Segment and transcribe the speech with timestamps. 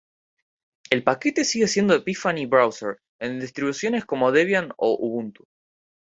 [0.89, 5.45] El paquete sigue siendo "epiphany-browser" en distribuciones como Debian o Ubuntu.